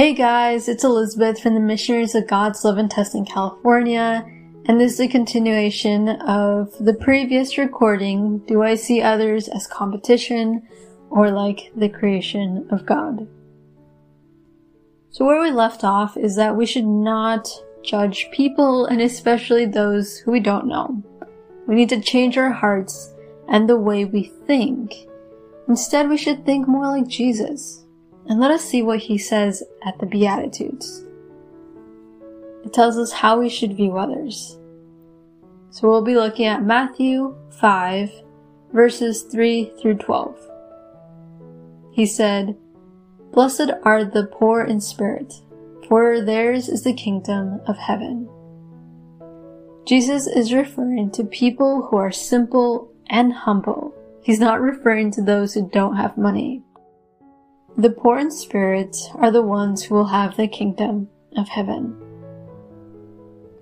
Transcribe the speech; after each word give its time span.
Hey 0.00 0.14
guys, 0.14 0.66
it's 0.66 0.82
Elizabeth 0.82 1.42
from 1.42 1.52
the 1.52 1.60
Missionaries 1.60 2.14
of 2.14 2.26
God's 2.26 2.64
Love 2.64 2.78
and 2.78 2.90
Test 2.90 3.14
in 3.14 3.26
California, 3.26 4.24
and 4.64 4.80
this 4.80 4.94
is 4.94 5.00
a 5.00 5.08
continuation 5.08 6.08
of 6.08 6.72
the 6.80 6.94
previous 6.94 7.58
recording 7.58 8.38
Do 8.46 8.62
I 8.62 8.76
See 8.76 9.02
Others 9.02 9.48
as 9.48 9.66
Competition 9.66 10.66
or 11.10 11.30
like 11.30 11.70
the 11.76 11.90
creation 11.90 12.66
of 12.70 12.86
God? 12.86 13.28
So, 15.10 15.26
where 15.26 15.42
we 15.42 15.50
left 15.50 15.84
off 15.84 16.16
is 16.16 16.34
that 16.36 16.56
we 16.56 16.64
should 16.64 16.86
not 16.86 17.46
judge 17.82 18.30
people 18.32 18.86
and 18.86 19.02
especially 19.02 19.66
those 19.66 20.16
who 20.16 20.32
we 20.32 20.40
don't 20.40 20.66
know. 20.66 21.04
We 21.66 21.74
need 21.74 21.90
to 21.90 22.00
change 22.00 22.38
our 22.38 22.52
hearts 22.52 23.12
and 23.50 23.68
the 23.68 23.76
way 23.76 24.06
we 24.06 24.32
think. 24.46 24.94
Instead, 25.68 26.08
we 26.08 26.16
should 26.16 26.46
think 26.46 26.66
more 26.66 26.86
like 26.86 27.06
Jesus 27.06 27.84
and 28.26 28.40
let 28.40 28.50
us 28.50 28.64
see 28.64 28.82
what 28.82 29.00
he 29.00 29.18
says 29.18 29.62
at 29.84 29.98
the 29.98 30.06
Beatitudes. 30.06 31.04
It 32.64 32.72
tells 32.72 32.98
us 32.98 33.12
how 33.12 33.40
we 33.40 33.48
should 33.48 33.76
view 33.76 33.96
others. 33.96 34.58
So 35.70 35.88
we'll 35.88 36.04
be 36.04 36.16
looking 36.16 36.46
at 36.46 36.64
Matthew 36.64 37.36
5, 37.60 38.10
verses 38.72 39.22
3 39.22 39.72
through 39.80 39.96
12. 39.96 40.36
He 41.92 42.06
said, 42.06 42.56
Blessed 43.32 43.70
are 43.84 44.04
the 44.04 44.26
poor 44.26 44.64
in 44.64 44.80
spirit, 44.80 45.32
for 45.88 46.20
theirs 46.20 46.68
is 46.68 46.82
the 46.82 46.92
kingdom 46.92 47.60
of 47.66 47.76
heaven. 47.76 48.28
Jesus 49.86 50.26
is 50.26 50.52
referring 50.52 51.10
to 51.12 51.24
people 51.24 51.86
who 51.86 51.96
are 51.96 52.12
simple 52.12 52.92
and 53.08 53.32
humble. 53.32 53.94
He's 54.22 54.40
not 54.40 54.60
referring 54.60 55.10
to 55.12 55.22
those 55.22 55.54
who 55.54 55.68
don't 55.68 55.96
have 55.96 56.16
money. 56.16 56.62
The 57.80 57.88
poor 57.88 58.18
in 58.18 58.30
spirit 58.30 58.94
are 59.14 59.30
the 59.30 59.40
ones 59.40 59.82
who 59.82 59.94
will 59.94 60.08
have 60.08 60.36
the 60.36 60.46
kingdom 60.46 61.08
of 61.38 61.48
heaven. 61.48 61.96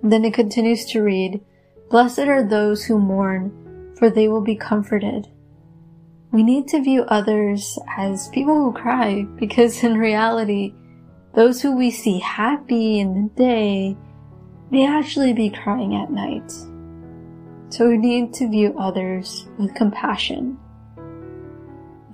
Then 0.02 0.24
it 0.24 0.34
continues 0.34 0.84
to 0.86 1.02
read, 1.02 1.40
Blessed 1.88 2.26
are 2.26 2.42
those 2.42 2.84
who 2.84 2.98
mourn, 2.98 3.94
for 3.96 4.10
they 4.10 4.26
will 4.26 4.40
be 4.40 4.56
comforted. 4.56 5.28
We 6.32 6.42
need 6.42 6.66
to 6.66 6.82
view 6.82 7.04
others 7.04 7.78
as 7.96 8.26
people 8.30 8.56
who 8.56 8.72
cry 8.72 9.24
because 9.38 9.84
in 9.84 9.96
reality, 9.96 10.74
those 11.36 11.62
who 11.62 11.76
we 11.76 11.92
see 11.92 12.18
happy 12.18 12.98
in 12.98 13.14
the 13.14 13.30
day 13.40 13.96
may 14.72 14.84
actually 14.84 15.32
be 15.32 15.48
crying 15.48 15.94
at 15.94 16.10
night. 16.10 16.50
So 17.68 17.88
we 17.88 17.98
need 17.98 18.34
to 18.34 18.50
view 18.50 18.74
others 18.76 19.46
with 19.58 19.76
compassion. 19.76 20.58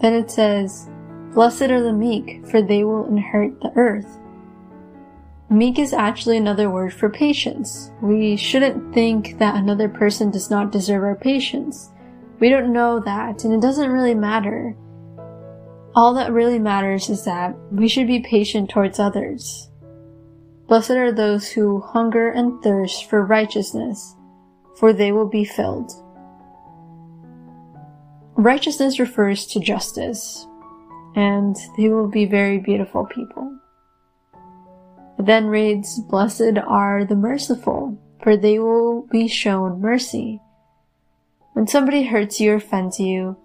Then 0.03 0.13
it 0.13 0.31
says, 0.31 0.91
Blessed 1.35 1.63
are 1.63 1.83
the 1.83 1.93
meek, 1.93 2.47
for 2.47 2.63
they 2.63 2.85
will 2.85 3.07
inherit 3.07 3.61
the 3.61 3.73
earth. 3.75 4.21
Meek 5.51 5.81
is 5.81 5.93
actually 5.93 6.37
another 6.37 6.71
word 6.71 6.95
for 6.95 7.11
patience. 7.11 7.91
We 8.01 8.37
shouldn't 8.37 8.95
think 8.95 9.39
that 9.39 9.57
another 9.57 9.89
person 9.89 10.31
does 10.31 10.49
not 10.49 10.71
deserve 10.71 11.03
our 11.03 11.17
patience. 11.17 11.91
We 12.39 12.51
don't 12.51 12.73
know 12.73 13.01
that, 13.01 13.43
and 13.43 13.53
it 13.53 13.61
doesn't 13.61 13.91
really 13.91 14.15
matter. 14.15 14.77
All 15.97 16.15
that 16.15 16.33
really 16.33 16.61
matters 16.61 17.11
is 17.11 17.25
that 17.25 17.57
we 17.73 17.89
should 17.89 18.07
be 18.07 18.21
patient 18.21 18.71
towards 18.71 19.01
others. 19.01 19.71
Blessed 20.69 20.93
are 20.93 21.13
those 21.13 21.51
who 21.51 21.81
hunger 21.81 22.31
and 22.31 22.63
thirst 22.63 23.11
for 23.11 23.25
righteousness, 23.25 24.15
for 24.77 24.93
they 24.93 25.11
will 25.11 25.29
be 25.29 25.45
filled. 25.45 25.91
Righteousness 28.37 29.01
refers 29.01 29.47
to 29.47 29.61
justice 29.61 30.47
and 31.15 31.57
they 31.77 31.89
will 31.89 32.09
be 32.09 32.25
very 32.25 32.59
beautiful 32.59 33.07
people. 33.07 33.59
It 35.19 35.27
then 35.27 35.47
reads, 35.47 36.01
Blessed 36.01 36.59
are 36.67 37.05
the 37.05 37.15
merciful, 37.15 37.99
for 38.23 38.37
they 38.37 38.59
will 38.59 39.07
be 39.07 39.29
shown 39.29 39.81
mercy. 39.81 40.41
When 41.53 41.69
somebody 41.69 42.03
hurts 42.05 42.41
you 42.41 42.53
or 42.53 42.57
offends 42.57 42.99
you, 42.99 43.37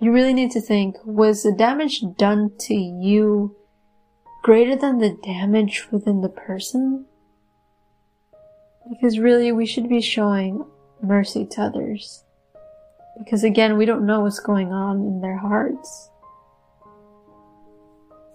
you 0.00 0.12
really 0.12 0.34
need 0.34 0.50
to 0.50 0.60
think, 0.60 0.96
was 1.04 1.42
the 1.42 1.52
damage 1.52 2.02
done 2.18 2.50
to 2.60 2.74
you 2.74 3.56
greater 4.42 4.76
than 4.76 4.98
the 4.98 5.16
damage 5.22 5.86
within 5.90 6.20
the 6.20 6.28
person? 6.28 7.06
Because 8.88 9.18
really, 9.18 9.52
we 9.52 9.66
should 9.66 9.88
be 9.88 10.00
showing 10.00 10.64
mercy 11.02 11.46
to 11.52 11.62
others. 11.62 12.24
Because 13.18 13.44
again, 13.44 13.76
we 13.76 13.86
don't 13.86 14.06
know 14.06 14.20
what's 14.20 14.40
going 14.40 14.72
on 14.72 14.98
in 15.00 15.20
their 15.20 15.38
hearts. 15.38 16.10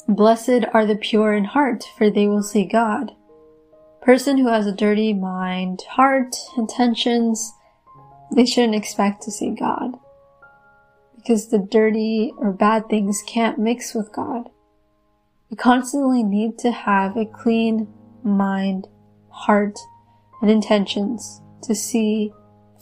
Blessed 0.08 0.66
are 0.74 0.86
the 0.86 0.96
pure 0.96 1.34
in 1.34 1.46
heart, 1.46 1.84
for 1.98 2.10
they 2.10 2.28
will 2.28 2.44
see 2.44 2.66
God. 2.66 3.12
Person 4.02 4.38
who 4.38 4.48
has 4.48 4.66
a 4.66 4.72
dirty 4.72 5.14
mind, 5.14 5.82
heart, 5.90 6.36
intentions, 6.58 7.54
they 8.36 8.46
shouldn't 8.46 8.76
expect 8.76 9.22
to 9.24 9.32
see 9.32 9.52
God. 9.52 9.98
Because 11.16 11.50
the 11.50 11.60
dirty 11.60 12.34
or 12.38 12.52
bad 12.52 12.90
things 12.90 13.24
can't 13.28 13.60
mix 13.60 13.94
with 13.94 14.12
God. 14.12 14.50
We 15.50 15.58
constantly 15.58 16.24
need 16.24 16.58
to 16.60 16.72
have 16.72 17.16
a 17.16 17.26
clean 17.26 17.88
mind, 18.24 18.88
heart, 19.30 19.78
and 20.42 20.50
intentions 20.50 21.42
to 21.64 21.76
see, 21.76 22.34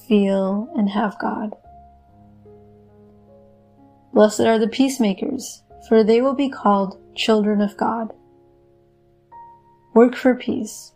feel, 0.07 0.71
and 0.77 0.89
have 0.89 1.19
God. 1.19 1.55
Blessed 4.13 4.41
are 4.41 4.57
the 4.57 4.67
peacemakers, 4.67 5.63
for 5.87 6.03
they 6.03 6.21
will 6.21 6.33
be 6.33 6.49
called 6.49 6.97
children 7.19 7.61
of 7.61 7.75
God. 7.77 8.13
Work 9.93 10.15
for 10.15 10.35
peace. 10.35 10.93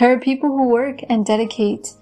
There 0.00 0.12
are 0.12 0.18
people 0.18 0.48
who 0.48 0.68
work 0.68 1.00
and 1.08 1.26
dedicate 1.26 1.92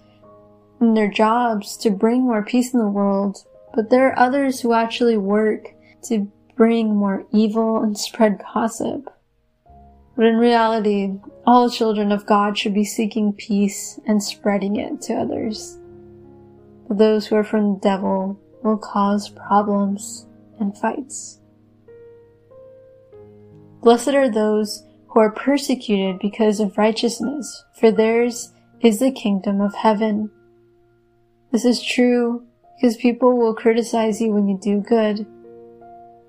in 0.80 0.94
their 0.94 1.10
jobs 1.10 1.76
to 1.78 1.90
bring 1.90 2.22
more 2.22 2.44
peace 2.44 2.72
in 2.72 2.78
the 2.78 2.88
world, 2.88 3.38
but 3.74 3.90
there 3.90 4.08
are 4.08 4.18
others 4.18 4.60
who 4.60 4.72
actually 4.72 5.18
work 5.18 5.74
to 6.04 6.30
bring 6.56 6.94
more 6.94 7.26
evil 7.32 7.82
and 7.82 7.98
spread 7.98 8.40
gossip. 8.54 9.12
But 10.16 10.26
in 10.26 10.36
reality, 10.36 11.14
all 11.46 11.68
children 11.68 12.12
of 12.12 12.24
God 12.24 12.56
should 12.56 12.72
be 12.72 12.84
seeking 12.84 13.32
peace 13.32 13.98
and 14.06 14.22
spreading 14.22 14.76
it 14.76 15.02
to 15.02 15.14
others. 15.14 15.78
But 16.88 16.98
those 16.98 17.26
who 17.26 17.36
are 17.36 17.44
from 17.44 17.74
the 17.74 17.80
devil 17.80 18.38
will 18.62 18.78
cause 18.78 19.28
problems 19.28 20.26
and 20.58 20.76
fights. 20.78 21.40
Blessed 23.86 24.14
are 24.16 24.28
those 24.28 24.82
who 25.06 25.20
are 25.20 25.30
persecuted 25.30 26.18
because 26.18 26.58
of 26.58 26.76
righteousness, 26.76 27.64
for 27.78 27.92
theirs 27.92 28.52
is 28.80 28.98
the 28.98 29.12
kingdom 29.12 29.60
of 29.60 29.76
heaven. 29.76 30.28
This 31.52 31.64
is 31.64 31.80
true 31.80 32.44
because 32.74 32.96
people 32.96 33.38
will 33.38 33.54
criticize 33.54 34.20
you 34.20 34.32
when 34.32 34.48
you 34.48 34.58
do 34.60 34.80
good, 34.80 35.24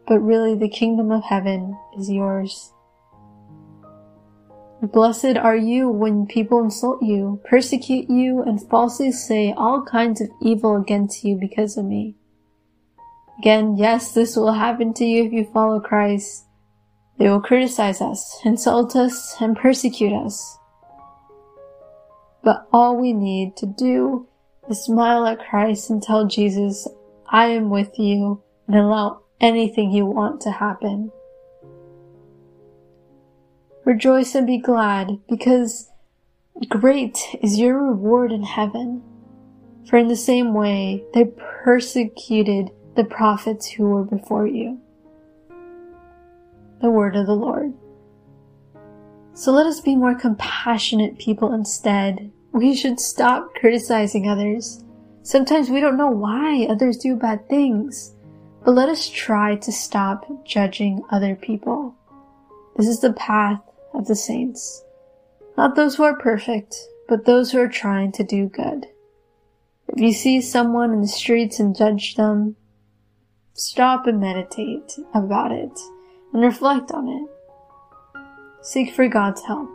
but 0.05 0.19
really 0.19 0.53
the 0.53 0.69
kingdom 0.69 1.11
of 1.11 1.23
heaven 1.23 1.75
is 1.97 2.11
yours. 2.11 2.73
Blessed 4.83 5.35
are 5.35 5.57
you 5.57 5.89
when 5.89 6.27
people 6.27 6.63
insult 6.63 7.01
you, 7.01 7.41
persecute 7.43 8.07
you, 8.07 8.43
and 8.43 8.61
falsely 8.69 9.11
say 9.11 9.51
all 9.57 9.81
kinds 9.83 10.21
of 10.21 10.29
evil 10.43 10.75
against 10.75 11.23
you 11.23 11.35
because 11.35 11.75
of 11.75 11.85
me. 11.85 12.13
Again, 13.39 13.77
yes, 13.77 14.11
this 14.11 14.35
will 14.35 14.53
happen 14.53 14.93
to 14.93 15.05
you 15.05 15.25
if 15.25 15.33
you 15.33 15.49
follow 15.51 15.79
Christ. 15.79 16.46
They 17.17 17.29
will 17.29 17.41
criticize 17.41 17.99
us, 17.99 18.39
insult 18.45 18.95
us, 18.95 19.35
and 19.41 19.57
persecute 19.57 20.13
us. 20.13 20.59
But 22.43 22.67
all 22.71 22.95
we 22.95 23.11
need 23.11 23.57
to 23.57 23.65
do 23.65 24.27
is 24.69 24.83
smile 24.83 25.25
at 25.25 25.39
Christ 25.39 25.89
and 25.89 26.01
tell 26.01 26.27
Jesus, 26.27 26.87
I 27.27 27.47
am 27.47 27.69
with 27.69 27.97
you, 27.97 28.43
and 28.67 28.75
allow 28.75 29.21
anything 29.41 29.91
you 29.91 30.05
want 30.05 30.41
to 30.41 30.51
happen. 30.51 31.11
Rejoice 33.83 34.35
and 34.35 34.45
be 34.45 34.59
glad, 34.59 35.19
because 35.27 35.89
great 36.69 37.17
is 37.41 37.57
your 37.57 37.81
reward 37.81 38.31
in 38.31 38.43
heaven. 38.43 39.01
For 39.89 39.97
in 39.97 40.07
the 40.07 40.15
same 40.15 40.53
way 40.53 41.03
they 41.13 41.25
persecuted 41.63 42.69
the 42.95 43.05
prophets 43.05 43.67
who 43.71 43.85
were 43.85 44.03
before 44.03 44.45
you 44.45 44.81
the 46.81 46.89
word 46.89 47.15
of 47.15 47.25
the 47.25 47.35
Lord. 47.35 47.73
So 49.33 49.51
let 49.51 49.67
us 49.67 49.79
be 49.79 49.95
more 49.95 50.15
compassionate 50.15 51.19
people 51.19 51.53
instead. 51.53 52.31
We 52.53 52.75
should 52.75 52.99
stop 52.99 53.53
criticizing 53.53 54.27
others. 54.27 54.83
Sometimes 55.21 55.69
we 55.69 55.79
don't 55.79 55.97
know 55.97 56.09
why 56.09 56.65
others 56.69 56.97
do 56.97 57.15
bad 57.15 57.47
things, 57.47 58.15
but 58.65 58.73
let 58.73 58.89
us 58.89 59.09
try 59.09 59.55
to 59.57 59.71
stop 59.71 60.25
judging 60.43 61.03
other 61.11 61.35
people. 61.35 61.93
This 62.77 62.87
is 62.87 62.99
the 62.99 63.13
path 63.13 63.61
of 63.93 64.07
the 64.07 64.15
saints. 64.15 64.83
Not 65.55 65.75
those 65.75 65.95
who 65.95 66.03
are 66.03 66.17
perfect, 66.17 66.75
but 67.07 67.25
those 67.25 67.51
who 67.51 67.59
are 67.59 67.67
trying 67.67 68.11
to 68.13 68.23
do 68.23 68.47
good. 68.47 68.87
If 69.89 70.01
you 70.01 70.13
see 70.13 70.41
someone 70.41 70.93
in 70.93 71.01
the 71.01 71.07
streets 71.07 71.59
and 71.59 71.75
judge 71.75 72.15
them, 72.15 72.55
stop 73.53 74.07
and 74.07 74.19
meditate 74.19 74.97
about 75.13 75.51
it 75.51 75.79
and 76.33 76.41
reflect 76.41 76.91
on 76.91 77.07
it. 77.07 77.29
seek 78.61 78.93
for 78.93 79.07
God's 79.07 79.43
help 79.43 79.69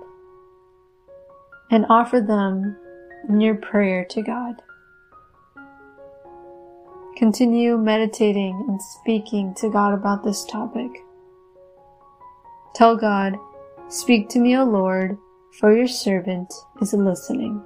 and 1.71 1.87
offer 1.89 2.21
them 2.21 2.77
in 3.29 3.41
your 3.41 3.55
prayer 3.55 4.05
to 4.11 4.23
God. 4.23 4.57
Continue 7.17 7.79
meditating 7.79 8.65
and 8.69 8.81
speaking 8.83 9.55
to 9.55 9.71
God 9.71 9.95
about 9.95 10.25
this 10.25 10.45
topic. 10.45 10.91
Tell 12.75 12.97
God, 12.97 13.39
Speak 13.93 14.31
to 14.31 14.39
me, 14.39 14.57
O 14.57 14.65
Lord, 14.65 15.19
for 15.61 15.77
your 15.77 15.87
servant 15.87 16.51
is 16.81 16.95
listening. 16.95 17.63